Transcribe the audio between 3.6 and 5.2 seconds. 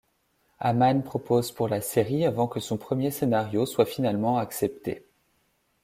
soit finalement accepté.